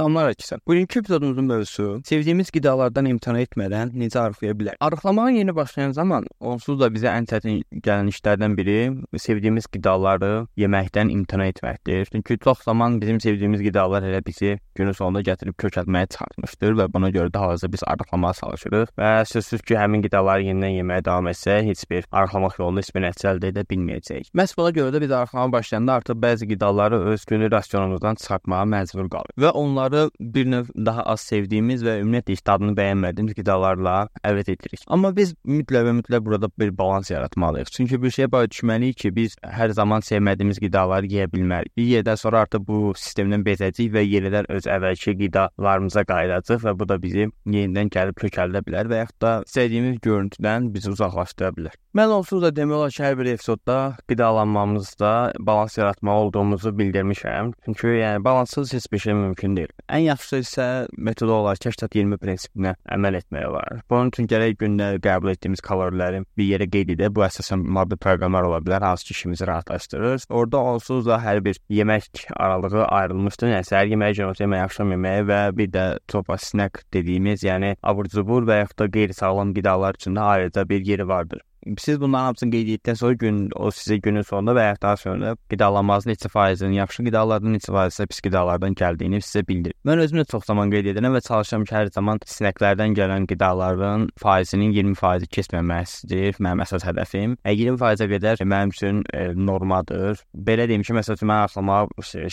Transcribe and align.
Salamlar 0.00 0.30
əksən. 0.32 0.62
Bugünkü 0.68 0.98
epizodumuzun 0.98 1.44
mövzusu 1.44 1.86
sevdiyimiz 2.08 2.48
qidalardan 2.54 3.04
imtina 3.10 3.42
etmədən 3.44 3.90
necə 4.00 4.16
arıqlaya 4.22 4.54
bilərik? 4.56 4.78
Arıqlamağa 4.80 5.30
yeni 5.34 5.52
başlayan 5.56 5.90
zaman 5.92 6.24
onsuz 6.40 6.78
da 6.80 6.88
bizə 6.94 7.10
ən 7.12 7.26
çətin 7.28 7.58
gələn 7.84 8.08
işlərdən 8.08 8.56
biri 8.56 8.76
sevdiyimiz 9.20 9.68
qidaları 9.68 10.46
yeməkdən 10.56 11.12
imtina 11.12 11.50
etməkdir. 11.52 12.08
Çünki 12.14 12.38
çox 12.44 12.62
zaman 12.64 12.96
bizim 13.02 13.20
sevdiyimiz 13.20 13.60
qidalar 13.66 14.06
elə 14.08 14.22
bizi 14.24 14.54
günün 14.80 14.96
sonunda 14.96 15.20
gətirib 15.26 15.58
kökəltməyə 15.60 16.08
çalışmışdır 16.16 16.78
və 16.80 16.88
buna 16.94 17.12
görə 17.12 17.28
də 17.34 17.44
hazırda 17.44 17.72
biz 17.76 17.84
arıqlamağa 17.92 18.32
çalışırıq 18.40 18.96
və 18.96 19.12
sözsüz 19.34 19.66
ki, 19.68 19.76
həmin 19.82 20.06
qidaları 20.08 20.48
yenidən 20.48 20.78
yeməyə 20.78 21.04
davam 21.10 21.28
etsək, 21.34 21.68
heç 21.74 21.84
bir 21.92 22.08
arıqlamaq 22.08 22.56
yolunda 22.62 22.86
heç 22.86 22.94
bir 22.96 23.04
nəticə 23.04 23.34
əldə 23.34 23.52
edə 23.52 23.66
bilməyəcəyik. 23.68 24.32
Məhz 24.32 24.56
buna 24.56 24.72
görə 24.80 24.96
də 24.96 25.04
biz 25.04 25.12
arıqlamağa 25.20 25.52
başlayanda 25.58 26.00
artıq 26.00 26.24
bəzi 26.24 26.48
qidaları 26.54 27.04
öz 27.12 27.28
günlük 27.28 27.52
rasionumuzdan 27.52 28.22
çıxartmağa 28.24 28.64
məcbur 28.78 29.12
qalırıq 29.12 29.44
və 29.44 29.52
onları 29.60 29.89
bir 30.20 30.50
növ 30.50 30.70
daha 30.86 31.02
az 31.02 31.20
sevdiyimiz 31.20 31.84
və 31.86 31.98
ümumiyyətlə 32.02 32.36
heç 32.36 32.44
dadını 32.46 32.74
bəyənmədiyimiz 32.78 33.36
qidalarla 33.38 33.96
əvəz 34.26 34.52
edirik. 34.54 34.84
Amma 34.86 35.12
biz 35.16 35.34
mütləq 35.44 35.86
və 35.88 35.96
mütləq 36.00 36.24
burada 36.26 36.50
bir 36.58 36.72
balans 36.78 37.10
yaratmalıyıq. 37.10 37.72
Çünki 37.76 38.02
bir 38.02 38.14
şeyə 38.16 38.30
başa 38.32 38.50
düşməliyik 38.54 39.00
ki, 39.02 39.14
biz 39.16 39.36
hər 39.44 39.74
zaman 39.76 40.04
sevmədiyimiz 40.06 40.60
qidaları 40.62 41.10
yeyə 41.10 41.28
bilmərik. 41.32 41.72
Bir 41.76 41.88
yerdən 41.94 42.20
sonra 42.20 42.44
artıq 42.46 42.66
bu 42.68 42.94
sistemdən 42.96 43.44
bezəcəyik 43.46 43.94
və 43.96 44.04
yenidən 44.06 44.50
öz 44.50 44.70
əvvəlki 44.76 45.16
qidalarımıza 45.24 46.04
qayıdacağıq 46.10 46.66
və 46.66 46.76
bu 46.78 46.88
da 46.88 47.00
bizi 47.02 47.28
yenidən 47.46 47.92
gəlib 47.94 48.18
kökəldə 48.24 48.64
bilər 48.66 48.90
və 48.90 49.04
yaxud 49.04 49.20
da 49.24 49.36
istədiyimiz 49.46 50.00
görüntüdən 50.06 50.72
bizi 50.74 50.90
uzaqlaşdıra 50.94 51.54
bilər. 51.58 51.78
Mən 51.96 52.12
onsuz 52.14 52.42
da 52.44 52.52
demək 52.54 52.76
olar 52.76 52.92
ki, 52.94 53.02
hər 53.02 53.16
bir 53.18 53.32
epizodda 53.32 53.76
qidalanmamızda 54.10 55.32
balans 55.38 55.78
yaratmalı 55.78 56.26
olduğumuzu 56.26 56.70
bildirmişəm. 56.78 57.52
Çünki 57.64 57.86
yəni 57.86 58.24
balanssız 58.24 58.74
heç 58.74 58.92
bir 58.92 58.98
şey 58.98 59.14
mümkün 59.14 59.56
deyil. 59.56 59.69
Ən 59.90 60.04
yaxşısı 60.04 60.40
isə 60.44 60.66
metod 60.96 61.30
olaraq 61.34 61.60
80-20 61.66 62.18
prinsipinə 62.22 62.74
əməl 62.96 63.18
etmək 63.20 63.46
olar. 63.48 63.80
Bunun 63.90 64.12
üçün 64.12 64.28
gərək 64.30 64.56
gündə 64.60 64.90
qəbul 65.04 65.32
etdiyimiz 65.34 65.62
kaloriləri 65.66 66.22
bir 66.38 66.48
yerə 66.48 66.68
qeyd 66.70 66.94
edək. 66.96 67.12
Bu 67.16 67.24
əsasən 67.26 67.64
mobil 67.78 68.00
proqramlar 68.00 68.48
ola 68.48 68.60
bilər, 68.64 68.86
hansı 68.86 69.08
ki 69.08 69.16
işimizi 69.16 69.48
rahatlaşdırır. 69.50 70.26
Orda 70.30 70.62
onsuz 70.72 71.06
da 71.06 71.20
hər 71.24 71.42
bir 71.44 71.60
yemək 71.70 72.26
aralığı 72.36 72.86
ayrılmışdır. 72.86 73.54
Yəni 73.56 73.70
səhər 73.72 73.92
yeməyi, 73.94 74.18
gündüz 74.20 74.44
yeməyi, 74.44 74.64
axşam 74.68 74.94
yeməyi 74.96 75.26
və 75.30 75.42
bir 75.58 75.70
də 75.74 75.86
topa 76.08 76.38
snack 76.38 76.84
dediyimiz, 76.94 77.44
yəni 77.46 77.76
abur-cubur 77.82 78.48
və 78.48 78.62
yaxud 78.64 78.84
da 78.84 78.90
qeyri-sağlam 78.98 79.54
qidalar 79.58 79.98
üçün 80.00 80.18
də 80.18 80.26
ayrıca 80.34 80.68
bir 80.68 80.86
yeri 80.86 81.08
vardır. 81.08 81.42
Siz 81.78 82.00
bunların 82.00 82.24
hamısını 82.24 82.50
qeyd 82.50 82.68
etdikdən 82.68 82.96
sonra 82.96 83.12
gün 83.20 83.40
o 83.56 83.68
sizə 83.68 83.98
günün 84.00 84.24
sonunda 84.24 84.54
və 84.56 84.64
ya 84.64 84.76
daha 84.82 84.96
sonra 84.96 85.34
qidalanmanızın 85.52 86.10
neçə 86.10 86.28
faizinin 86.32 86.72
yaxşı 86.78 87.04
qidalardan, 87.04 87.52
neçə 87.56 87.72
faiz 87.74 87.94
isə 87.94 88.06
pis 88.08 88.20
qidalardan 88.24 88.76
gəldiyini 88.80 89.20
sizə 89.20 89.42
bildirir. 89.48 89.76
Mən 89.84 90.00
özüm 90.04 90.22
də 90.22 90.24
çox 90.30 90.46
zaman 90.48 90.72
qeyd 90.72 90.88
edirəm 90.94 91.16
və 91.16 91.20
çalışıram 91.26 91.66
ki, 91.68 91.74
hər 91.76 91.90
zaman 91.92 92.20
sinəklərdən 92.24 92.96
gələn 92.96 93.26
qidaların 93.28 94.06
faizinin 94.22 94.72
20% 94.72 95.28
keçməməsidir 95.36 96.40
mənim 96.40 96.64
əsas 96.64 96.86
hədəfim. 96.88 97.36
20%-ə 97.44 98.08
qədər 98.14 98.44
mənim 98.44 98.72
üçün 98.72 99.04
e, 99.12 99.26
normadır. 99.36 100.24
Belə 100.32 100.68
deyim 100.70 100.86
ki, 100.86 100.96
məsələn, 100.96 101.28
mən 101.28 101.44
arıqlama 101.44 101.80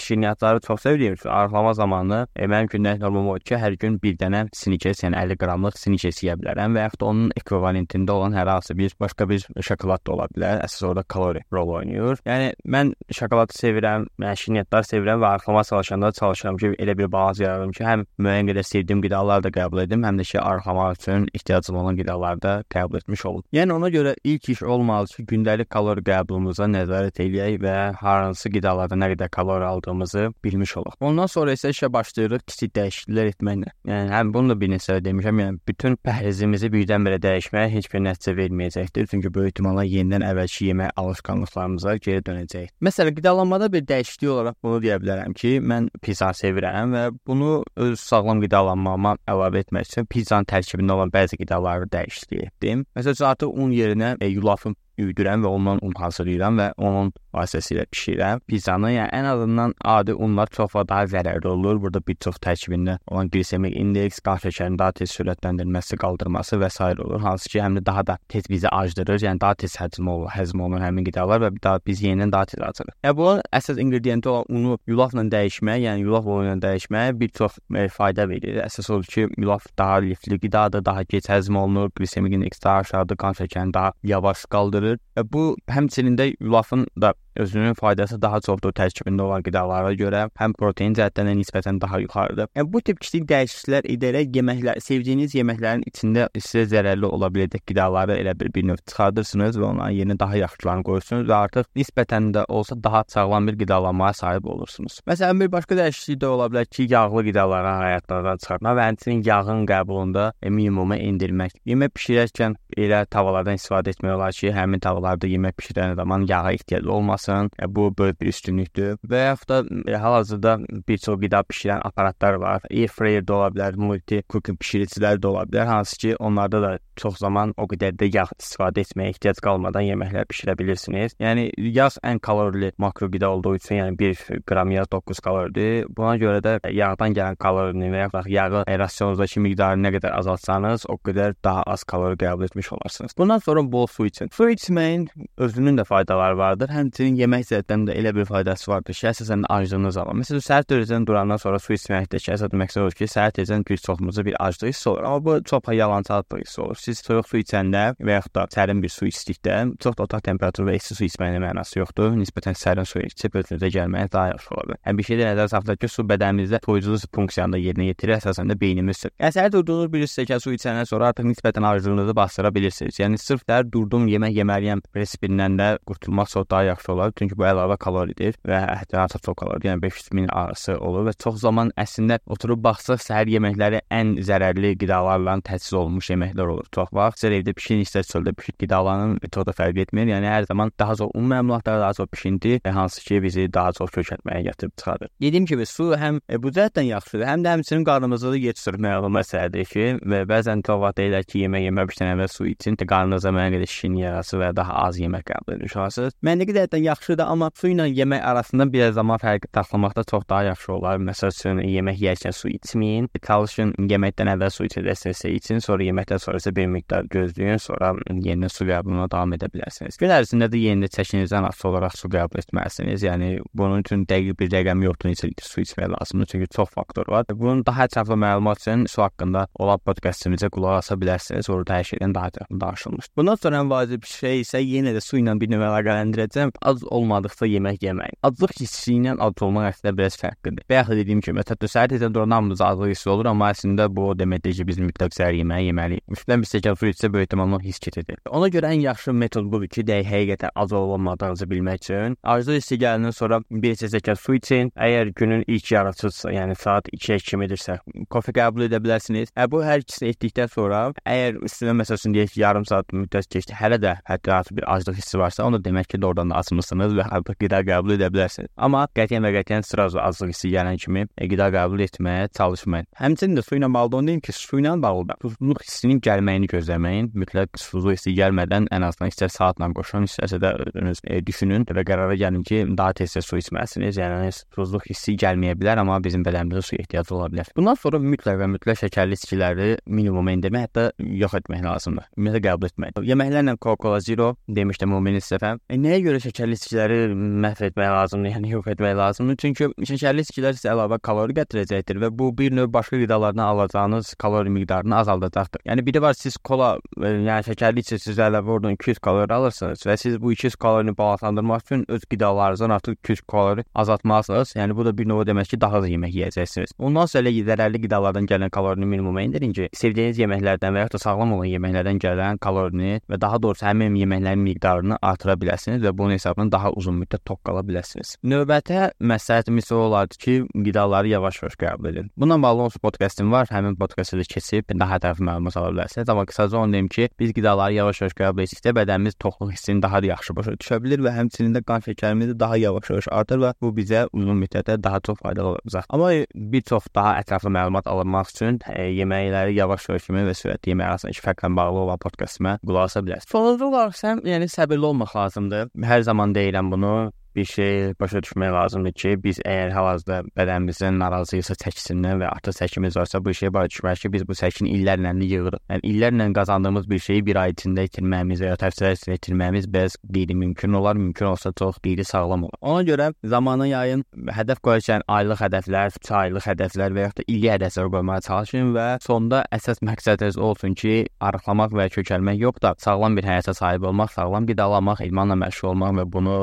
şirniyyatları 0.06 0.64
çox 0.68 0.82
sevdiyim 0.88 1.20
üçün 1.20 1.30
arıqlama 1.30 1.74
zamanı 1.74 2.24
e, 2.36 2.48
mənim 2.48 2.72
gündəlik 2.72 3.04
normam 3.04 3.34
odur 3.36 3.44
ki, 3.52 3.60
hər 3.60 3.76
gün 3.80 4.00
bir 4.04 4.16
dənə 4.24 4.46
snikers, 4.56 5.04
yəni 5.04 5.20
50 5.20 5.40
qramlıq 5.44 5.80
snikers 5.84 6.24
yeyə 6.24 6.40
bilərəm 6.40 6.78
və 6.78 6.88
yaxud 6.88 7.04
da 7.04 7.12
onun 7.12 7.32
ekvivalentində 7.36 8.16
olan 8.16 8.36
hər 8.38 8.56
hansı 8.56 8.78
bir 8.78 8.96
başqa 9.00 9.17
başqa 9.18 9.30
bir 9.30 9.64
şokolad 9.64 10.08
da 10.08 10.12
ola 10.12 10.28
bilər. 10.36 10.62
Əsas 10.64 10.86
orada 10.86 11.04
kalori 11.04 11.42
rol 11.54 11.70
oynayır. 11.70 12.20
Yəni 12.26 12.54
mən 12.66 12.94
şokoladı 13.12 13.54
sevirəm, 13.58 14.08
yəni 14.22 14.38
şirniyyatlar 14.38 14.84
sevirəm 14.84 15.22
və 15.22 15.28
arıqlama 15.28 15.64
çalışanda 15.64 16.12
çalışıram 16.12 16.58
ki, 16.58 16.68
elə 16.80 16.98
bir 16.98 17.12
balans 17.12 17.40
yaradım 17.40 17.72
ki, 17.72 17.84
həm 17.84 18.06
müəyyən 18.20 18.52
qədər 18.52 18.64
sevdiyim 18.64 19.02
qidaları 19.02 19.44
da 19.44 19.50
qəbul 19.50 19.84
edim, 19.84 20.04
həm 20.04 20.20
də 20.22 20.26
ki, 20.32 20.40
arıqlamaq 20.40 21.00
üçün 21.00 21.28
ehtiyacım 21.34 21.76
olan 21.76 21.98
qidaları 21.98 22.42
da 22.42 22.54
qəbul 22.74 22.98
etmiş 22.98 23.26
olum. 23.26 23.44
Yəni 23.54 23.74
ona 23.74 23.90
görə 23.90 24.16
ilk 24.24 24.50
iş 24.50 24.64
olmalı 24.64 25.08
ki, 25.16 25.26
gündəlik 25.32 25.70
kalori 25.70 26.06
qəbulumuza 26.06 26.70
nəzarət 26.70 27.22
eləyək 27.26 27.60
və 27.64 27.76
hansı 28.02 28.52
qidalarda 28.54 28.96
nə 28.96 29.12
qədər 29.16 29.30
kalori 29.30 29.66
aldığımızı 29.66 30.30
bilmiş 30.44 30.78
olaq. 30.78 30.98
Ondan 31.02 31.26
sonra 31.26 31.58
isə 31.58 31.74
işə 31.74 31.92
başlayırıq 31.94 32.46
kiçik 32.48 32.76
dəyişikliklər 32.78 33.34
etməklə. 33.34 33.74
Yəni 33.88 34.14
həm 34.14 34.34
bunu 34.34 34.54
da 34.54 34.60
bir 34.62 34.74
neçə 34.76 35.00
demişəm, 35.04 35.44
yəni 35.44 35.62
bütün 35.68 35.98
pəhrizimizi 36.06 36.70
birdən-birə 36.74 37.20
dəyişmək 37.24 37.74
heç 37.78 37.92
bir 37.94 38.04
nəticə 38.08 38.36
verməyəcəkdir 38.38 39.07
çünki 39.12 39.34
böyük 39.34 39.56
ehtimalla 39.58 39.84
yenidən 39.88 40.26
əvvəlki 40.28 40.70
yemək 40.72 40.92
alışqanlıqlarımıza 41.02 41.96
geri 42.06 42.24
dönəcəyik. 42.28 42.74
Məsələn, 42.84 43.16
qidalanmada 43.18 43.72
bir 43.74 43.86
dəyişiklik 43.90 44.32
olaraq 44.34 44.58
bunu 44.64 44.82
deyə 44.84 44.98
bilərəm 45.04 45.36
ki, 45.38 45.54
mən 45.72 45.90
pizza 46.02 46.32
sevirəm 46.38 46.96
və 46.96 47.06
bunu 47.28 47.52
öz 47.88 48.00
sağlam 48.00 48.42
qidalanmama 48.44 49.16
əlavə 49.28 49.64
etmək 49.66 49.90
üçün 49.92 50.10
pizzanın 50.14 50.50
tərkibində 50.52 50.98
olan 50.98 51.14
bəzi 51.14 51.40
qidaları 51.42 51.90
dəyişdirdim. 51.94 52.86
Məsələn, 52.98 53.24
artıq 53.32 53.56
un 53.64 53.74
yerinə 53.76 54.16
e, 54.22 54.30
yulafın 54.34 54.76
üyüdürəm 54.98 55.44
və 55.46 55.50
ondan 55.54 55.82
un 55.86 55.94
hazırlayıram 55.98 56.58
və 56.58 56.72
onun 56.78 57.12
vasitəsilə 57.38 57.86
bişirirəm. 57.94 58.44
Pizzanı, 58.48 58.92
yəni 58.96 59.10
ən 59.20 59.30
azından 59.34 59.74
adi 59.86 60.14
unlar 60.14 60.48
çox 60.58 60.76
daha 60.90 61.04
zərərli 61.14 61.48
olur. 61.48 61.82
Burada 61.82 62.02
bir 62.08 62.16
çox 62.16 62.40
tərkibində 62.44 62.98
olan 63.08 63.30
glisemik 63.34 63.76
indeks, 63.78 64.20
qan 64.26 64.42
şəkərinin 64.44 64.80
daha 64.80 64.96
tez 65.00 65.14
sürətləndirilməsi, 65.16 65.98
qaldırması 66.02 66.60
və 66.62 66.70
s. 66.70 66.84
olur. 66.98 67.22
Hansı 67.22 67.50
ki, 67.50 67.60
həm 67.64 67.80
də 67.80 67.86
daha 67.86 68.06
da 68.08 68.18
tez 68.30 68.50
bizi 68.50 68.70
acdırır, 68.70 69.20
yəni 69.28 69.42
daha 69.42 69.56
tez 69.56 69.76
həzm 69.80 70.10
olur, 70.10 70.30
həzm 70.34 70.62
olunur 70.62 70.84
həmin 70.84 71.06
qidalar 71.08 71.42
və 71.46 71.52
daha 71.64 71.80
biz 71.86 72.02
yenidən 72.04 72.32
daha 72.32 72.46
tez 72.46 72.62
acırıq. 72.70 72.96
Yəni 73.04 73.18
bunun 73.18 73.42
əsas 73.60 73.82
inqrediyenti 73.82 74.30
olan 74.30 74.46
unu 74.50 74.78
yulafla 74.88 75.26
dəyişmək, 75.34 75.82
yəni 75.86 76.06
yulaf 76.06 76.28
ilə 76.28 76.58
dəyişmək 76.64 77.20
bir 77.20 77.30
çox 77.40 77.58
e, 77.76 77.88
fayda 77.88 78.28
verir. 78.30 78.62
Əsas 78.66 78.90
odur 78.94 79.08
ki, 79.14 79.28
yulaf 79.38 79.66
daha 79.78 80.02
lifli 80.06 80.40
qidadır, 80.40 80.86
daha 80.86 81.04
gec 81.04 81.30
həzm 81.30 81.58
olunur, 81.58 81.92
glisemik 81.96 82.34
indeks 82.34 82.64
daha 82.64 82.84
aşağıdır, 82.86 83.20
qan 83.24 83.38
şəkərini 83.42 83.74
daha 83.74 83.94
yavaş 84.04 84.46
qaldırır. 84.54 85.00
Bu 85.34 85.56
həmçinin 85.68 86.18
də 86.18 86.34
yulafın 86.40 86.88
da 87.02 87.14
özünün 87.44 87.74
faydası 87.78 88.22
daha 88.22 88.40
çoxdur 88.42 88.74
tərkibində 88.78 89.26
olan 89.28 89.44
qidalara 89.46 89.94
görə, 89.98 90.28
həm 90.40 90.56
protein 90.58 90.96
cəhətdən 90.98 91.30
də 91.32 91.36
nisbətən 91.42 91.82
daha 91.82 92.00
yuxarıdır. 92.04 92.50
Yəni 92.58 92.72
bu 92.74 92.82
tip 92.82 93.02
kiçik 93.04 93.28
dəyişikliklər 93.30 93.88
edərək 93.94 94.34
yeməklər, 94.38 94.82
sevdiyiniz 94.84 95.36
yeməklərin 95.38 95.86
içində 95.90 96.28
sizə 96.38 96.66
zərərli 96.74 97.10
ola 97.10 97.30
biləcək 97.34 97.64
qidaları 97.70 98.18
elə 98.22 98.34
bir 98.40 98.52
bir 98.56 98.68
növ 98.72 98.82
çıxardırsınız 98.86 99.60
və 99.60 99.68
onların 99.72 99.98
yerinə 99.98 100.20
daha 100.20 100.40
yaxşılarını 100.44 100.88
qoyursunuz 100.90 101.28
və 101.30 101.38
artıq 101.38 101.70
nisbətən 101.78 102.32
də 102.36 102.46
olsa 102.48 102.78
daha 102.84 103.04
sağlam 103.08 103.48
bir 103.48 103.60
qidalanmaya 103.62 104.14
sahib 104.14 104.46
olursunuz. 104.46 105.02
Məsələn, 105.08 105.40
bir 105.44 105.52
başqa 105.52 105.78
dəyişiklik 105.82 106.22
də 106.24 106.32
ola 106.34 106.50
bilər 106.52 106.70
ki, 106.72 106.88
yağlı 106.92 107.26
qidaları 107.30 107.74
həyatlardan 107.84 108.42
çıxartmaq 108.44 108.78
və 108.80 108.88
həmçinin 108.90 109.24
yağın 109.28 109.66
qəbulunda 109.70 110.32
e, 110.42 110.50
minimuma 110.50 110.98
endirmək. 110.98 111.58
Yemək 111.68 111.94
bişirərkən 111.98 112.58
elə 112.78 113.04
tavalardan 113.12 113.60
istifadə 113.60 113.94
etmək 113.94 114.16
olar 114.16 114.36
ki, 114.40 114.52
həmin 114.56 114.84
tavalarda 114.84 115.28
yemək 115.28 115.58
bişirən 115.60 115.96
zaman 116.00 116.26
yağa 116.30 116.52
ehtiyac 116.58 116.88
olmasın 116.88 117.27
olmasın, 117.28 117.52
e, 117.62 117.76
bu 117.76 117.98
böyük 117.98 118.22
bir 118.22 118.28
üstünlükdür. 118.28 118.98
Və 119.08 119.26
yaxud 119.26 119.50
da 119.50 119.64
e, 119.92 119.96
hal-hazırda 119.96 120.58
bir 120.88 120.98
çox 120.98 121.20
qida 121.20 121.40
bişirən 121.40 121.82
aparatlar 121.84 122.34
var. 122.34 122.62
Air 122.72 122.88
fryer 122.88 123.24
də 123.24 123.32
ola 123.34 123.48
bilər, 123.48 123.76
multi 123.76 124.24
cooking 124.30 124.60
bişiricilər 124.60 125.20
də 125.22 125.28
ola 125.28 125.44
bilər, 125.44 125.66
hansı 125.66 125.98
ki, 125.98 126.16
onlarda 126.20 126.62
da 126.62 126.80
çox 126.96 127.18
zaman 127.18 127.54
o 127.58 127.68
qədər 127.68 127.98
də 127.98 128.10
yağ 128.14 128.28
istifadə 128.40 128.84
etməyə 128.86 129.14
ehtiyac 129.14 129.42
qalmadan 129.44 129.86
yeməklər 129.86 130.28
bişirə 130.30 130.58
bilirsiniz. 130.58 131.16
Yəni 131.20 131.50
yağ 131.58 131.90
ən 132.04 132.20
kalorili 132.20 132.72
makro 132.78 133.10
qida 133.12 133.30
olduğu 133.30 133.56
üçün, 133.56 133.76
yəni 133.76 134.00
1 134.00 134.42
qram 134.48 134.72
yağ 134.72 134.86
9 134.92 135.20
kaloridir. 135.20 135.86
Buna 135.98 136.16
görə 136.18 136.42
də 136.44 136.58
yağdan 136.74 137.14
gələn 137.14 137.36
kalorini 137.36 137.92
və 137.94 138.06
yaxud 138.06 138.32
yağı 138.32 138.64
rasionunuzdakı 138.80 139.44
miqdarı 139.46 139.82
nə 139.82 139.94
qədər 139.96 140.14
azaltsanız, 140.18 140.86
o 140.90 140.98
qədər 140.98 141.36
daha 141.44 141.64
az 141.64 141.84
kalori 141.84 142.18
qəbul 142.18 142.46
etmiş 142.46 142.72
olarsınız. 142.74 143.14
Bundan 143.18 143.38
sonra 143.38 143.72
bol 143.72 143.88
su 143.88 144.06
için. 144.06 144.30
Su 144.34 144.50
içməyin 144.50 145.08
özünün 145.38 145.78
də 145.78 145.86
faydaları 145.86 146.38
vardır. 146.38 146.70
Həmçinin 146.70 147.17
yemək 147.18 147.48
zəddən 147.50 147.88
də 147.88 147.96
elə 148.00 148.14
bir 148.16 148.28
faydası 148.30 148.72
vardır 148.72 148.94
ki, 148.94 149.08
əsasən 149.12 149.46
aclığınız 149.54 149.94
zaman. 149.98 150.20
Məsələn, 150.22 150.44
səhər 150.46 150.68
tezdən 150.72 151.08
durandan 151.08 151.42
sonra 151.42 151.60
su 151.60 151.74
içməkdəki 151.76 152.34
əsas 152.36 152.54
məqsəd 152.62 152.86
odur 152.86 152.98
ki, 152.98 153.08
səhər 153.12 153.34
tezdən 153.38 153.66
bir 153.68 153.82
çoxumuza 153.84 154.26
bir 154.26 154.38
aclıq 154.44 154.72
hissi 154.72 154.90
olur. 154.90 155.04
Amma 155.04 155.26
bu 155.26 155.38
çox 155.44 155.72
yalançalıq 155.74 156.32
bir 156.32 156.44
hiss 156.46 156.60
olur. 156.60 156.78
Siz 156.80 157.02
soyuq 157.06 157.28
su 157.30 157.42
içəndə 157.42 157.84
və 158.00 158.18
yaxud 158.18 158.36
da 158.36 158.46
sərin 158.54 158.82
bir 158.84 158.94
su 158.94 159.08
içdikdə 159.10 159.58
çox 159.84 159.98
da 159.98 160.08
otaq 160.08 160.24
temperaturu 160.30 160.70
və 160.70 160.78
isti 160.78 160.98
su 160.98 161.06
içməyin 161.08 161.42
mənası 161.44 161.80
yoxdur. 161.82 162.14
Nisbətən 162.22 162.58
sərin 162.58 162.88
su 162.88 163.02
içib 163.04 163.36
özünüzə 163.42 163.72
gəlməyə 163.78 164.12
daha 164.14 164.34
yaxşı 164.34 164.54
ola 164.56 164.68
bilər. 164.68 164.82
Həm 164.88 165.02
bir 165.02 165.10
şey 165.10 165.20
də 165.22 165.30
nəzərə 165.32 165.52
saxlayaq 165.56 165.82
ki, 165.84 165.92
su 165.94 166.06
bədənimizdə 166.12 166.62
soyuculuq 166.66 167.10
funksiyasını 167.18 167.62
yerinə 167.64 167.90
yetirir, 167.92 168.18
əsasən 168.18 168.52
də 168.52 168.60
beynimizdir. 168.62 169.14
Yəni 169.22 169.38
səhər 169.38 169.54
durduğunuz 169.58 169.92
bir 169.94 170.08
stəkan 170.08 170.44
su 170.44 170.54
içəndən 170.56 170.88
sonra 170.90 171.12
artıq 171.12 171.28
nisbətən 171.32 171.68
aclığınızı 171.72 172.16
basdıra 172.16 172.54
bilirsiniz. 172.56 173.00
Yəni 173.02 173.20
sırf 173.22 173.46
dər 173.50 173.68
durdum 173.72 174.08
yemək 174.12 174.36
yeməliyəm 174.42 174.84
prinsipindən 174.94 175.58
də 175.60 175.70
qurtulmaq 175.88 176.32
çox 176.34 176.50
daha 176.50 176.64
yaxşı 176.72 176.92
olar 176.94 177.07
olmalı. 177.08 177.14
Çünki 177.18 177.38
bu 177.38 177.44
əlavə 177.44 177.78
kaloridir 177.78 178.36
və 178.46 178.60
artıq 178.94 179.22
çox 179.26 179.36
kalori, 179.38 179.68
yəni 179.68 179.82
500 179.82 180.12
min 180.14 180.28
arası 180.30 180.78
olur 180.78 181.08
və 181.08 181.14
çox 181.18 181.40
zaman 181.42 181.72
əslində 181.78 182.20
oturub 182.28 182.62
baxsaq 182.64 183.00
səhər 183.00 183.28
yeməkləri 183.28 183.82
ən 183.92 184.18
zərərli 184.22 184.78
qidalarla 184.78 185.40
təchiz 185.42 185.74
olunmuş 185.74 186.12
yeməklər 186.12 186.48
olur. 186.48 186.68
Çox 186.72 186.90
vaxt 186.94 187.18
istər 187.18 187.36
evdə 187.38 187.56
bişirin, 187.56 187.84
istər 187.86 188.04
çöldə 188.04 188.34
bişir 188.38 188.56
qidaların 188.60 189.20
metodu 189.22 189.52
fərq 189.52 189.82
etmir. 189.82 190.08
Yəni 190.08 190.28
hər 190.28 190.48
zaman 190.48 190.72
daha 190.80 190.96
çox 190.96 191.12
ümumi 191.16 191.36
məmulatlar, 191.38 191.80
daha 191.82 191.94
çox 191.94 192.12
bişinti 192.14 192.62
və 192.66 192.72
hansı 192.72 193.02
ki 193.02 193.22
bizi 193.24 193.48
daha 193.54 193.72
çox 193.74 193.92
kökəltməyə 193.96 194.44
gətirib 194.50 194.74
çıxarır. 194.78 195.10
Dediyim 195.22 195.46
kimi 195.46 195.66
su 195.66 195.92
həm 195.98 196.20
e, 196.30 196.42
bu 196.42 196.52
cəhətdən 196.56 196.90
yaxşıdır, 196.92 197.26
həm 197.28 197.46
də 197.46 197.56
həmçinin 197.56 197.86
qarnımızı 197.88 198.32
da 198.32 198.38
yetişdirmək 198.38 198.98
olan 199.00 199.16
məsələdir 199.18 199.72
ki, 199.74 199.88
və 200.08 200.24
bəzən 200.30 200.64
çox 200.68 200.82
vaxt 200.84 201.00
deyirlər 201.02 201.28
ki, 201.28 201.44
yemək 201.46 201.68
yeməmişdən 201.68 202.14
əvvəl 202.16 202.32
su 202.32 202.48
için, 202.54 202.78
də 202.80 202.88
qarnınıza 202.90 203.34
mənə 203.36 203.58
qədər 203.58 203.72
şişin 203.74 204.00
yarası 204.02 204.42
və 204.42 204.54
daha 204.58 204.86
az 204.88 205.00
yemək 205.02 205.28
qəbul 205.32 205.58
edirsiniz. 205.58 206.18
Məntiqi 206.26 206.56
cəhətdən 206.58 206.87
yaxşıdır, 206.88 207.26
amma 207.28 207.52
su 207.56 207.70
ilə 207.72 207.88
yemək 207.92 208.24
arasında 208.32 208.68
bir 208.74 208.92
zaman 208.96 209.20
fərqi 209.22 209.52
saxlamaqda 209.54 210.04
çox 210.12 210.24
daha 210.30 210.44
yaxşı 210.52 210.74
olar. 210.74 211.00
Məsəl 211.10 211.34
üçün 211.34 211.62
yemək 211.64 212.02
yeyərkən 212.04 212.36
su 212.36 212.52
içməyin, 212.52 213.10
çalışın 213.28 213.74
yeməkdən 213.92 214.32
əvvəl 214.34 214.54
su 214.54 214.68
içəcəksinizsə 214.68 215.32
için, 215.38 215.62
sonra 215.64 215.88
yeməkdən 215.88 216.22
sonra 216.24 216.42
isə 216.42 216.54
bir 216.56 216.70
miqdar 216.74 217.08
gözləyin, 217.14 217.62
sonra 217.62 217.94
yenidən 218.10 218.52
su 218.54 218.68
qəbuluna 218.68 219.10
davam 219.12 219.36
edə 219.38 219.50
bilərsiniz. 219.54 219.98
Gün 220.02 220.14
ərzində 220.18 220.50
də 220.52 220.62
yenidə 220.62 220.92
çəkinizdən 220.96 221.48
asılı 221.50 221.72
olaraq 221.72 221.98
su 221.98 222.12
qəbul 222.14 222.42
etməlisiniz. 222.44 223.06
Yəni 223.08 223.32
bunun 223.54 223.84
üçün 223.86 224.06
dəqiq 224.10 224.38
bir 224.40 224.52
rəqəm 224.54 224.84
yoxdur, 224.88 225.12
neçə 225.12 225.32
litr 225.32 225.48
su 225.48 225.62
içmək 225.66 225.92
lazımdır, 225.94 226.32
çünki 226.34 226.48
çox 226.56 226.70
faktor 226.76 227.12
var. 227.12 227.26
Bunun 227.34 227.66
daha 227.66 227.88
ətraflı 227.88 228.18
məlumat 228.24 228.62
üçün 228.62 228.86
su 228.92 229.04
haqqında 229.04 229.48
olan 229.56 229.80
podkastımıza 229.86 230.50
qulaq 230.50 230.82
asa 230.82 230.96
bilərsiniz. 231.00 231.50
Orada 231.52 231.80
hər 231.80 231.90
şeydən 231.92 232.16
daha 232.16 232.32
ətraflı 232.32 232.60
danışılmışdır. 232.62 233.16
Bundan 233.18 233.36
sonra 233.42 233.62
ən 233.64 233.72
vacib 233.72 234.08
şey 234.08 234.44
isə 234.44 234.62
yenə 234.64 234.94
də 234.96 235.02
su 235.04 235.20
ilə 235.20 235.36
bir 235.40 235.52
növ 235.52 235.66
əlaqələndirəcəm. 235.70 236.54
Az 236.62 236.77
olmadıqca 236.86 237.50
yemək 237.50 237.84
yeməyin. 237.88 238.20
Aclıq 238.28 238.56
hissi 238.62 238.98
ilə 238.98 239.16
ac 239.24 239.44
olmaq 239.46 239.72
əslində 239.72 239.96
biraz 239.98 240.18
fərqlidir. 240.22 240.66
Bayaq 240.70 240.94
dediyim 241.02 241.22
kimi, 241.26 241.42
hətta 241.42 241.70
səhər 241.70 241.94
tezdən 241.94 242.16
duran 242.16 242.36
hamımız 242.36 242.62
aclıq 242.62 242.94
hissi 242.94 243.10
olur, 243.14 243.32
amma 243.34 243.52
əslində 243.54 243.88
bu 243.94 244.10
o 244.12 244.16
deməkdir 244.18 244.56
ki, 244.60 244.68
biz 244.68 244.82
mütləq 244.84 245.16
səhər 245.18 245.38
yeməyi 245.40 245.72
yeməliyik. 245.72 246.06
Mütləq 246.14 246.44
bir 246.44 246.52
stəkan 246.52 246.80
su 246.80 246.92
içsə 246.92 247.12
böyük 247.14 247.28
ehtimalla 247.28 247.60
hiss 247.64 247.82
keçəcək. 247.84 248.24
Ona 248.38 248.50
görə 248.54 248.72
ən 248.74 248.84
yaxşı 248.86 249.14
metod 249.14 249.50
budur 249.52 249.70
ki, 249.72 249.84
dəqiq 249.88 250.12
həqiqətən 250.12 250.54
ac 250.56 250.74
olmadığınızı 250.78 251.50
bilmək 251.52 251.82
üçün 251.82 252.18
aclıq 252.24 252.60
hissi 252.62 252.78
gələndən 252.82 253.16
sonra 253.16 253.42
bir 253.52 253.76
stəkan 253.78 254.20
su 254.20 254.38
için. 254.38 254.72
Əgər 254.76 255.14
günün 255.16 255.44
ilk 255.48 255.72
yarısıdırsa, 255.72 256.32
yəni 256.36 256.56
saat 256.60 256.90
2-yə 256.94 257.20
kimidirsə, 257.24 257.78
kofe 258.14 258.34
qəbul 258.36 258.68
edə 258.68 258.80
bilərsiniz. 258.84 259.34
Hə, 259.38 259.48
bu 259.52 259.62
hər 259.66 259.84
ikisini 259.84 260.14
etdikdən 260.14 260.52
sonra, 260.54 260.82
əgər 261.06 261.42
üstünə 261.48 261.76
məsəl 261.82 262.00
üçün 262.00 262.16
deyək 262.16 262.34
ki, 262.36 262.42
yarım 262.44 262.68
saat 262.68 262.94
müddət 262.96 263.30
keçdi, 263.34 263.56
hələ 263.58 263.80
də 263.84 263.98
hətta 264.08 264.40
artıq 264.40 264.60
bir 264.60 264.68
aclıq 264.76 265.00
hissi 265.02 265.20
varsa, 265.20 265.46
onda 265.48 265.62
demək 265.64 265.92
ki, 265.94 266.02
doğrudan 266.02 266.32
da 266.32 266.36
açmısınız 266.42 266.67
və 266.72 267.08
artıq 267.18 267.40
qida 267.44 267.62
qəbul 267.68 267.96
edə 267.98 268.10
bilərsiniz. 268.14 268.50
Amma 268.58 268.88
qətiyyən 268.98 269.26
və 269.26 269.34
qətiyyən 269.38 269.66
sırazu 269.68 270.00
aclıq 270.02 270.34
hissi 270.34 270.52
gələn 270.54 270.78
kimi 270.82 271.06
e, 271.18 271.28
qida 271.30 271.50
qəbul 271.54 271.84
etməyə 271.86 272.28
çalışmayın. 272.38 272.88
Həmçinin 273.00 273.38
də 273.38 273.44
su 273.46 273.58
ilə 273.58 273.70
bağlı 273.74 274.04
deyim 274.08 274.22
ki, 274.22 274.34
su 274.34 274.60
ilə 274.62 274.76
bağlı 274.82 275.08
da 275.10 275.18
susuzluq 275.22 275.64
hissinin 275.64 276.02
gəlməyini 276.04 276.50
gözləməyin. 276.52 277.12
Mütləq 277.18 277.58
susuzluq 277.62 277.98
hissi 277.98 278.14
gəlmədən 278.18 278.70
ən 278.74 278.88
azından 278.88 279.14
istər 279.14 279.32
saatla 279.34 279.70
qoşun, 279.78 280.08
istərsə 280.10 280.40
də 280.42 280.54
özünüz 280.68 281.02
e, 281.06 281.22
düşünün 281.26 281.68
və 281.68 281.84
qərara 281.88 282.18
gəlin 282.20 282.44
ki, 282.48 282.64
daha 282.78 282.96
tez-tez 282.98 283.26
su 283.26 283.40
içməlisiniz. 283.42 284.00
Yəni 284.02 284.32
susuzluq 284.36 284.88
hissi 284.92 285.16
gəlməyə 285.20 285.58
bilər, 285.60 285.82
amma 285.84 286.00
bizim 286.04 286.26
bədənimizə 286.26 286.64
su 286.66 286.78
ehtiyacı 286.80 287.16
ola 287.16 287.30
bilər. 287.34 287.52
Bundan 287.58 287.78
sonra 287.80 288.02
mütləq 288.04 288.40
və 288.42 288.50
mütləq 288.56 288.82
şəkərli 288.84 289.18
içkiləri 289.20 289.70
minimuma 289.86 290.34
endirmək, 290.36 290.68
hətta 290.68 290.88
yox 291.24 291.38
etmək 291.42 291.64
lazımdır. 291.66 292.10
Ümumiyyətlə 292.18 292.44
qəbul 292.48 292.72
etmək. 292.72 293.02
Yeməklərlə 293.08 293.58
Coca-Cola 293.62 294.00
Zero 294.04 294.34
demişdim 294.48 294.94
o 294.94 295.02
mini 295.04 295.22
səfəm. 295.24 295.62
E, 295.70 295.80
nəyə 295.82 296.02
görə 296.08 296.22
şəkərli 296.24 296.57
içkiləri 296.58 297.00
məhv 297.44 297.64
etmək 297.70 297.92
lazımdır, 297.94 298.32
yəni 298.36 298.52
yox 298.52 298.68
etmək 298.74 298.96
lazımdır? 299.00 299.40
Çünki 299.44 299.70
şəkərli 299.92 300.26
içkilər 300.26 300.58
sizə 300.58 300.74
əlavə 300.74 301.00
kalori 301.04 301.36
gətirəcəkdir 301.38 302.02
və 302.04 302.12
bu 302.20 302.32
bir 302.38 302.56
növ 302.56 302.72
başqa 302.74 303.00
qidalardan 303.02 303.44
alacağınız 303.44 304.14
kalori 304.20 304.54
miqdarını 304.54 304.96
azaldacaqdır. 305.02 305.64
Yəni 305.70 305.86
biri 305.86 306.02
var 306.02 306.18
siz 306.18 306.38
kola, 306.38 306.78
e, 307.02 307.14
yəni 307.28 307.48
şəkərli 307.48 307.84
içkirsiniz 307.86 308.22
əlavə 308.28 308.56
oradan 308.58 308.78
200 308.78 309.00
kalori 309.00 309.34
alırsınız 309.34 309.86
və 309.88 309.98
siz 309.98 310.22
bu 310.22 310.32
200 310.34 310.56
kalorini 310.56 310.98
balanslandırmaq 310.98 311.66
üçün 311.66 311.86
öz 311.88 312.06
qidalarınızdan 312.06 312.70
artıq 312.70 312.98
200 313.04 313.22
kalori 313.22 313.64
azaltmalısınız. 313.76 314.56
Yəni 314.56 314.76
bu 314.76 314.86
da 314.86 314.98
bir 314.98 315.08
növ 315.10 315.26
demək 315.28 315.54
ki, 315.54 315.62
daha 315.62 315.78
az 315.78 315.90
yemək 315.90 316.14
yeyəcəksiniz. 316.20 316.76
Ondan 316.80 317.06
sonra 317.06 317.30
zərərli 317.30 317.82
qidalardan 317.82 318.28
gələn 318.30 318.50
kalorini 318.50 318.86
minimuma 318.86 319.22
endirin 319.22 319.54
ki, 319.54 319.70
sevdiyiniz 319.74 320.20
yeməklərdən 320.22 320.76
və 320.76 320.86
ya 320.86 320.92
da 320.94 321.02
sağlam 321.02 321.34
olan 321.38 321.50
yeməklərdən 321.52 322.02
gələn 322.04 322.42
kalorini 322.44 323.02
və 323.10 323.20
daha 323.22 323.40
doğrusu 323.42 323.66
həmin 323.66 323.96
yeməklərin 324.02 324.44
miqdarını 324.44 325.00
artıra 325.02 325.38
bilərsiniz 325.40 325.84
və 325.84 325.94
bunun 325.98 326.18
hesabına 326.48 326.52
daha 326.52 326.72
uzun 326.72 326.98
müddət 327.02 327.26
tox 327.26 327.40
qala 327.44 327.64
bilərsiniz. 327.64 328.18
Növbəti 328.24 328.92
məsləhətimiz 329.02 329.74
olardı 329.74 330.18
ki, 330.18 330.46
qidaları 330.66 331.08
yavaş-yavaş 331.08 331.56
qəbul 331.58 331.90
edin. 331.92 332.12
Bununla 332.18 332.42
bağlı 332.42 332.62
onsuz 332.64 332.82
podkastım 332.82 333.32
var. 333.32 333.48
Həmin 333.52 333.76
podkastı 333.78 334.18
da 334.18 334.24
keçib 334.24 334.70
daha 334.80 334.98
ətraflı 334.98 335.26
məlumat 335.26 335.58
ala 335.58 335.72
bilərsiniz. 335.72 336.10
Amma 336.10 336.26
qısaca 336.26 336.58
onu 336.58 336.74
deyim 336.74 336.88
ki, 336.88 337.10
biz 337.20 337.34
qidaları 337.34 337.74
yavaş-yavaş 337.74 338.14
qəbul 338.14 338.44
etdikdə 338.44 338.74
bədənimiz 338.78 339.18
toxluq 339.20 339.52
hissini 339.52 339.82
daha 339.82 340.02
da 340.02 340.12
yaxşı 340.14 340.36
başa 340.36 340.52
düşə 340.58 340.82
bilir 340.84 341.04
və 341.04 341.14
həmçinin 341.16 341.56
də 341.56 341.64
qan 341.64 341.84
şəkərimiz 341.86 342.34
də 342.34 342.40
daha 342.40 342.58
yavaş-yavaş 342.58 343.10
artır 343.12 343.42
və 343.44 343.54
bu 343.62 343.74
bizə 343.76 344.08
uzun 344.14 344.42
müddətdə 344.44 344.82
daha 344.84 345.00
çox 345.00 345.20
faydalı 345.24 345.56
olacaq. 345.56 345.86
Amma 345.90 346.12
bir 346.36 346.62
çox 346.62 346.88
daha 346.96 347.18
ətraflı 347.22 347.52
məlumat 347.52 347.88
alınmaq 347.88 348.32
üçün 348.34 348.60
e, 348.74 348.90
yeməkləri 349.02 349.56
yavaş-yavaş 349.58 350.10
yemək 350.10 350.30
və 350.32 350.36
sürətli 350.42 350.74
yemək 350.74 350.92
arasındakı 350.92 351.26
fərqlə 351.28 351.56
bağlı 351.58 351.84
olan 351.86 352.02
podkastıma 352.04 352.58
qulaq 352.66 352.90
asa 352.92 353.04
bilərsiniz. 353.06 353.32
Sonuncu 353.32 353.70
olaraq 353.70 353.96
isə 353.98 354.16
yəni 354.28 354.50
səbirli 354.52 354.86
olmaq 354.92 355.16
lazımdır. 355.16 355.70
Hər 355.88 356.02
zaman 356.08 356.36
deyirəm 356.38 356.72
bunu 356.72 356.94
bir 357.38 357.46
şey 357.46 357.94
başa 358.00 358.20
düşmək 358.26 358.52
lazımdır 358.58 358.94
ki, 359.02 359.14
biz 359.24 359.40
əgər 359.46 359.74
hal-hazırda 359.76 360.20
bədənimizin 360.38 360.98
narazıysa 361.02 361.56
çəkisindən 361.62 362.24
və 362.24 362.32
artıq 362.32 362.58
çəkimiz 362.62 362.98
varsa, 362.98 363.22
bu 363.24 363.36
şeyə 363.38 363.54
başa 363.54 363.72
düşməliyik 363.74 364.06
ki, 364.08 364.14
biz 364.16 364.28
bu 364.28 364.38
çəkini 364.42 364.74
illərlə 364.78 365.14
yığırıq. 365.24 365.62
Yəni 365.72 365.86
illərlə 365.92 366.28
qazandığımız 366.34 366.90
bir 366.90 367.00
şeyi 367.08 367.26
bir 367.26 367.40
ay 367.44 367.54
içində 367.54 367.86
itirməyimiz 367.88 368.42
və 368.44 368.52
ya 368.52 368.58
təfsirə 368.62 369.16
itirməyimiz 369.18 369.70
bəz 369.74 369.98
qeyri-mümkün 370.14 370.74
olar, 370.80 370.96
mümkün 370.96 371.26
olsa 371.26 371.52
çox 371.60 371.80
qeyri-sağlam 371.86 372.48
olar. 372.48 372.60
Ona 372.62 372.84
görə 372.88 373.12
zamanı 373.24 373.68
yayın, 373.72 374.04
hədəf 374.40 374.62
qoyarkən 374.66 375.06
aylıq 375.08 375.44
hədəflər, 375.46 375.96
3 376.02 376.12
aylıq 376.22 376.48
hədəflər 376.52 376.96
və 376.98 377.06
ya 377.08 377.14
da 377.18 377.28
illik 377.28 377.54
hədəflər 377.56 377.92
qoymağa 377.96 378.20
çalışın 378.28 378.74
və 378.78 378.88
sonda 379.06 379.44
əsas 379.56 379.84
məqsədiniz 379.86 380.40
olsun 380.50 380.78
ki, 380.78 381.08
arıqlamaq 381.22 381.76
və 381.78 381.90
kökəlmək 381.98 382.42
yox 382.46 382.62
da 382.64 382.74
sağlam 382.82 383.18
bir 383.18 383.28
həyata 383.30 383.54
sahib 383.58 383.88
olmaq, 383.90 384.14
sağlam 384.16 384.48
qidalanmaq, 384.50 385.04
idmanla 385.08 385.38
məşğul 385.46 385.74
olmaq 385.74 386.00
və 386.02 386.08
bunu 386.18 386.38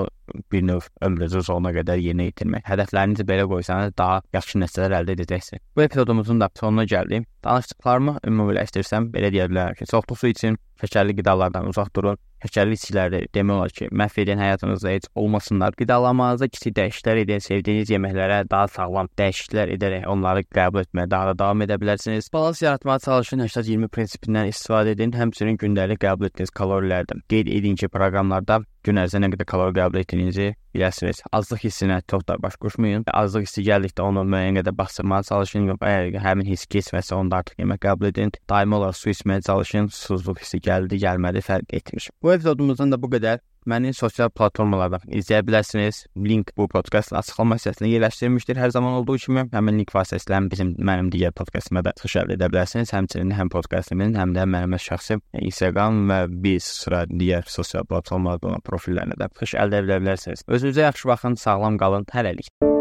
bir 0.52 0.66
növ 0.66 0.88
ömrünüzün 1.06 1.46
sonuna 1.48 1.72
qədər 1.76 2.00
yerinə 2.02 2.28
yetirmək. 2.30 2.66
Hədəflərinizi 2.68 3.26
belə 3.28 3.46
qoysanız 3.50 3.96
daha 3.98 4.20
yaxşı 4.34 4.60
nəticələr 4.62 4.98
əldə 5.00 5.16
edəcəksiniz. 5.18 5.62
Bu 5.76 5.86
epizodumuzun 5.86 6.40
da 6.40 6.50
sonuna 6.60 6.84
gəldik. 6.90 7.28
Danışdıqlarımı 7.44 8.18
ümumiləşdirsəm 8.28 9.10
belə 9.14 9.32
deyə 9.34 9.48
bilərəm 9.50 9.76
ki, 9.78 9.88
çoxlu 9.90 10.16
su 10.16 10.30
için 10.32 10.56
şəkərli 10.80 11.16
qidalardan 11.18 11.68
uzaq 11.70 11.90
durun. 11.96 12.20
Şəkərli 12.44 12.76
içkiləri 12.76 13.20
demək 13.32 13.56
olar 13.56 13.72
ki, 13.72 13.86
məhv 14.00 14.18
edən 14.20 14.40
həyatınızda 14.42 14.90
heç 14.92 15.06
olmasınlar. 15.16 15.76
Qidalanmanızda 15.80 16.48
kiçik 16.52 16.74
dəyişikliklər 16.76 17.20
edin, 17.22 17.40
sevdiyiniz 17.44 17.92
yeməklərə 17.94 18.42
daha 18.50 18.68
sağlam 18.74 19.08
dəyişikliklər 19.20 19.72
edərək 19.78 20.04
onları 20.12 20.44
qəbul 20.52 20.84
etməyə 20.84 21.08
daha 21.14 21.30
da 21.30 21.38
davam 21.44 21.64
edə 21.64 21.78
bilərsiniz. 21.80 22.28
Balans 22.32 22.60
yaratmağa 22.62 22.98
çalışın, 23.06 23.46
80-20 23.46 23.92
prinsipindən 23.96 24.52
istifadə 24.52 24.92
edin. 24.92 25.16
Həmçinin 25.16 25.56
gündəlik 25.62 26.02
qəbul 26.04 26.28
etdiyiniz 26.28 26.52
kalorilərdən 26.60 27.24
qeyd 27.32 27.48
edin 27.48 27.80
ki, 27.80 27.88
proqramlarda 27.88 28.60
gün 28.84 29.00
ərzində 29.02 29.24
nə 29.24 29.30
qədər 29.34 29.48
kalori 29.48 29.74
qəbul 29.78 30.00
etdiyinizi 30.02 30.48
biləsiniz. 30.74 31.22
Azlıq 31.32 31.64
hissinə 31.66 32.00
çox 32.10 32.26
da 32.28 32.36
baş 32.42 32.58
qoşmayın. 32.62 33.06
Azlıq 33.12 33.46
hissi 33.46 33.64
gəldikdə 33.66 34.04
onu 34.04 34.24
müəyyən 34.28 34.60
qədər 34.60 34.76
basdırmağa 34.78 35.22
çalışın. 35.30 35.72
Əgər 35.78 36.20
həmin 36.24 36.50
hiss 36.50 36.68
keçməsə, 36.70 37.16
onda 37.16 37.40
artıq 37.42 37.64
yemək 37.64 37.82
qəbul 37.86 38.10
edin. 38.10 38.34
Daimi 38.50 38.78
olaraq 38.80 38.98
su 39.00 39.10
içməyə 39.14 39.46
çalışın. 39.48 39.90
Susuzluq 39.94 40.44
hissi 40.44 40.60
gəldi, 40.68 41.00
gəlmədi 41.06 41.44
fərq 41.48 41.76
etmir. 41.80 42.10
Bu 42.22 42.34
epizodumuzdan 42.36 42.92
da 42.92 43.00
bu 43.00 43.12
qədər. 43.16 43.42
Məni 43.64 43.94
sosial 43.96 44.28
platformalardan 44.28 45.06
izləyə 45.08 45.40
bilərsiniz. 45.48 46.02
Link 46.20 46.50
bu 46.58 46.66
podkastın 46.68 47.16
açıqlama 47.20 47.56
hissəsinə 47.56 47.88
yerləşdirilmişdir. 47.94 48.60
Hər 48.60 48.74
zaman 48.76 48.98
olduğu 48.98 49.16
kimi 49.24 49.46
həmin 49.54 49.80
link 49.80 49.94
vasitəsilə 49.96 50.42
bizim 50.52 50.74
mənim 50.76 51.08
digər 51.14 51.32
podkastıma 51.38 51.84
da 51.86 51.94
çıxış 51.96 52.18
əldə 52.24 52.36
edə 52.36 52.50
bilərsiniz. 52.52 52.92
Həmçinin 52.92 53.32
həm 53.38 53.52
podkastımın, 53.54 54.12
həm 54.20 54.36
də 54.36 54.44
mənim 54.44 54.76
şəxsi 54.76 55.16
Instagram 55.40 56.04
və 56.12 56.20
bir 56.44 56.60
sıra 56.60 57.06
digər 57.08 57.48
sosial 57.48 57.88
platformalarda 57.88 58.52
olan 58.52 58.68
profillərinə 58.68 59.16
də 59.16 59.32
çıxış 59.32 59.56
əldə 59.64 59.80
edə 59.86 60.00
bilərsiniz. 60.04 60.44
Özünüzə 60.44 60.88
yaxşı 60.90 61.14
baxın, 61.14 61.40
sağlam 61.40 61.80
qalın. 61.80 62.04
Hələlik. 62.12 62.73